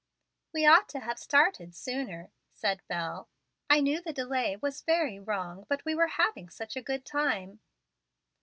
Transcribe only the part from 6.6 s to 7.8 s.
a good time."